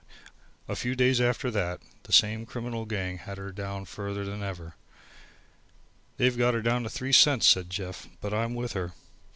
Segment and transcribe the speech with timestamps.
[0.67, 4.73] A few days after that, the same criminal gang had her down further than ever.
[6.17, 8.93] "They've got her down to three cents," said Jeff, "but I'm with her.